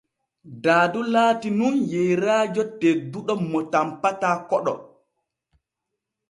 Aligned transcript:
Daado 0.63 0.99
laatinun 1.13 1.75
yeyraajo 1.91 2.63
tedduɗo 2.79 3.33
mo 3.49 3.59
tanpata 3.71 4.29
koɗo. 4.49 4.73